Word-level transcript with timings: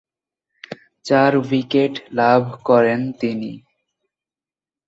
চার 1.05 1.31
উইকেট 1.41 1.93
লাভ 2.11 2.41
করেন 2.67 2.99
তিনি। 3.19 3.51